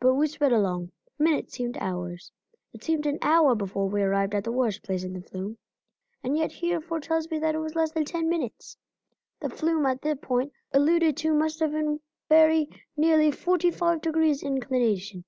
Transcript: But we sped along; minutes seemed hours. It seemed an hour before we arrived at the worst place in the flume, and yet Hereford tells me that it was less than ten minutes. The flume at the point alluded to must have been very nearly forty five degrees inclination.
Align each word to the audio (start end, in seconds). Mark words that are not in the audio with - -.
But 0.00 0.14
we 0.14 0.26
sped 0.26 0.54
along; 0.54 0.92
minutes 1.18 1.52
seemed 1.52 1.76
hours. 1.82 2.32
It 2.72 2.82
seemed 2.82 3.04
an 3.04 3.18
hour 3.20 3.54
before 3.54 3.90
we 3.90 4.00
arrived 4.00 4.34
at 4.34 4.42
the 4.44 4.50
worst 4.50 4.82
place 4.82 5.04
in 5.04 5.12
the 5.12 5.20
flume, 5.20 5.58
and 6.24 6.34
yet 6.34 6.50
Hereford 6.50 7.02
tells 7.02 7.30
me 7.30 7.38
that 7.40 7.54
it 7.54 7.58
was 7.58 7.74
less 7.74 7.92
than 7.92 8.06
ten 8.06 8.26
minutes. 8.26 8.78
The 9.40 9.50
flume 9.50 9.84
at 9.84 10.00
the 10.00 10.16
point 10.16 10.54
alluded 10.72 11.18
to 11.18 11.34
must 11.34 11.60
have 11.60 11.72
been 11.72 12.00
very 12.26 12.70
nearly 12.96 13.30
forty 13.30 13.70
five 13.70 14.00
degrees 14.00 14.42
inclination. 14.42 15.24